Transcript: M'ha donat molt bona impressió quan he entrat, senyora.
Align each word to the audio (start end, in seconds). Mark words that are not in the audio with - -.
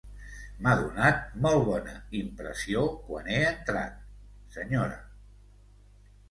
M'ha 0.61 0.71
donat 0.77 1.19
molt 1.45 1.61
bona 1.67 1.93
impressió 2.19 2.87
quan 3.11 3.29
he 3.35 3.37
entrat, 3.51 4.01
senyora. 4.57 4.99